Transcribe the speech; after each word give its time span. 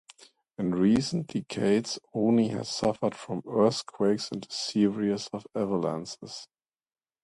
In 0.57 0.73
recent 0.73 1.27
decades 1.27 1.99
Oni 2.15 2.47
has 2.47 2.69
suffered 2.69 3.13
from 3.13 3.43
earthquakes 3.47 4.31
and 4.31 4.43
a 4.43 4.51
series 4.51 5.27
of 5.27 5.45
avalanches. 5.55 6.47